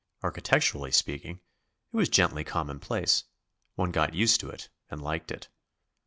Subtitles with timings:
[0.23, 1.41] Architecturally speaking,
[1.93, 3.25] it was gently commonplace;
[3.75, 5.47] one got used to it and liked it.